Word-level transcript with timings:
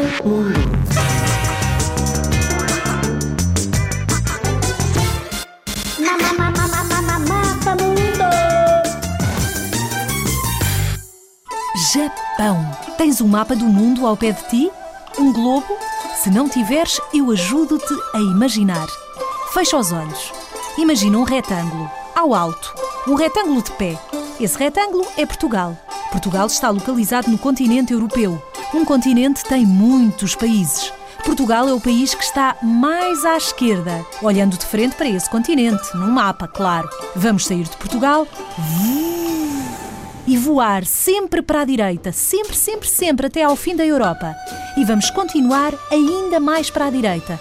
Mundo. 0.00 0.24
Mundo. 0.24 0.80
Japão. 11.92 12.70
Tens 12.96 13.20
um 13.20 13.28
mapa 13.28 13.54
do 13.54 13.66
mundo 13.66 14.06
ao 14.06 14.16
pé 14.16 14.32
de 14.32 14.42
ti? 14.48 14.70
Um 15.18 15.32
globo? 15.32 15.66
Se 16.16 16.30
não 16.30 16.48
tiveres, 16.48 16.98
eu 17.12 17.30
ajudo-te 17.30 17.94
a 18.14 18.20
imaginar. 18.20 18.86
Fecha 19.52 19.76
os 19.76 19.92
olhos. 19.92 20.32
Imagina 20.78 21.18
um 21.18 21.24
retângulo, 21.24 21.90
ao 22.14 22.32
alto. 22.32 22.74
Um 23.06 23.14
retângulo 23.14 23.60
de 23.62 23.72
pé. 23.72 23.98
Esse 24.40 24.56
retângulo 24.56 25.06
é 25.18 25.26
Portugal. 25.26 25.76
Portugal 26.10 26.46
está 26.46 26.70
localizado 26.70 27.30
no 27.30 27.36
continente 27.36 27.92
europeu. 27.92 28.42
Um 28.72 28.84
continente 28.84 29.42
tem 29.44 29.66
muitos 29.66 30.36
países. 30.36 30.92
Portugal 31.24 31.68
é 31.68 31.72
o 31.72 31.80
país 31.80 32.14
que 32.14 32.22
está 32.22 32.56
mais 32.62 33.24
à 33.24 33.36
esquerda, 33.36 34.06
olhando 34.22 34.56
de 34.56 34.64
frente 34.64 34.94
para 34.94 35.08
esse 35.08 35.28
continente, 35.28 35.94
num 35.94 36.12
mapa, 36.12 36.46
claro. 36.46 36.88
Vamos 37.16 37.46
sair 37.46 37.64
de 37.64 37.76
Portugal 37.76 38.28
e 40.24 40.36
voar 40.36 40.86
sempre 40.86 41.42
para 41.42 41.62
a 41.62 41.64
direita, 41.64 42.12
sempre, 42.12 42.54
sempre, 42.54 42.88
sempre 42.88 43.26
até 43.26 43.42
ao 43.42 43.56
fim 43.56 43.74
da 43.74 43.84
Europa. 43.84 44.36
E 44.76 44.84
vamos 44.84 45.10
continuar 45.10 45.74
ainda 45.90 46.38
mais 46.38 46.70
para 46.70 46.86
a 46.86 46.90
direita. 46.90 47.40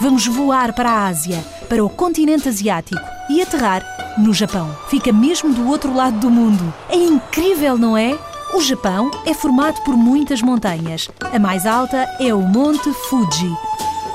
Vamos 0.00 0.26
voar 0.26 0.72
para 0.72 0.90
a 0.90 1.06
Ásia, 1.06 1.44
para 1.68 1.84
o 1.84 1.88
continente 1.88 2.48
asiático 2.48 3.00
e 3.30 3.40
aterrar 3.40 3.84
no 4.18 4.34
Japão. 4.34 4.76
Fica 4.88 5.12
mesmo 5.12 5.54
do 5.54 5.68
outro 5.68 5.94
lado 5.94 6.18
do 6.18 6.28
mundo. 6.28 6.74
É 6.88 6.96
incrível, 6.96 7.78
não 7.78 7.96
é? 7.96 8.18
O 8.54 8.62
Japão 8.62 9.10
é 9.26 9.34
formado 9.34 9.82
por 9.84 9.94
muitas 9.96 10.40
montanhas. 10.40 11.08
A 11.32 11.38
mais 11.38 11.66
alta 11.66 12.08
é 12.18 12.32
o 12.32 12.40
Monte 12.40 12.90
Fuji. 12.92 13.52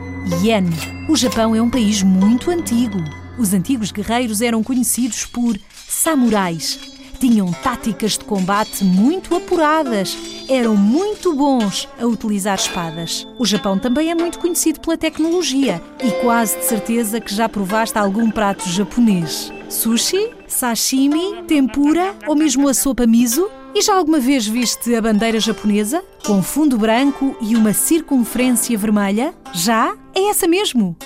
Yen. 0.43 0.65
O 1.09 1.15
Japão 1.15 1.55
é 1.55 1.61
um 1.61 1.69
país 1.69 2.03
muito 2.03 2.51
antigo. 2.51 2.97
Os 3.37 3.53
antigos 3.53 3.91
guerreiros 3.91 4.41
eram 4.41 4.61
conhecidos 4.63 5.25
por 5.25 5.57
samurais. 5.87 6.79
Tinham 7.19 7.51
táticas 7.51 8.13
de 8.17 8.23
combate 8.23 8.83
muito 8.85 9.35
apuradas. 9.35 10.17
Eram 10.47 10.75
muito 10.75 11.33
bons 11.33 11.87
a 11.99 12.05
utilizar 12.05 12.55
espadas. 12.55 13.27
O 13.37 13.45
Japão 13.45 13.77
também 13.77 14.09
é 14.09 14.15
muito 14.15 14.39
conhecido 14.39 14.79
pela 14.79 14.97
tecnologia 14.97 15.81
e 16.01 16.11
quase 16.21 16.57
de 16.57 16.63
certeza 16.65 17.19
que 17.19 17.35
já 17.35 17.49
provaste 17.49 17.97
algum 17.97 18.31
prato 18.31 18.69
japonês. 18.69 19.51
Sushi, 19.67 20.29
sashimi, 20.47 21.43
tempura 21.45 22.15
ou 22.25 22.35
mesmo 22.35 22.69
a 22.69 22.73
sopa 22.73 23.05
miso? 23.05 23.49
E 23.75 23.81
já 23.81 23.95
alguma 23.95 24.19
vez 24.19 24.47
viste 24.47 24.95
a 24.95 25.01
bandeira 25.01 25.39
japonesa? 25.39 26.03
Com 26.25 26.41
fundo 26.41 26.77
branco 26.77 27.35
e 27.41 27.55
uma 27.55 27.73
circunferência 27.73 28.77
vermelha? 28.77 29.33
Já? 29.53 29.93
É 30.15 30.29
essa 30.29 30.47
mesmo! 30.47 30.97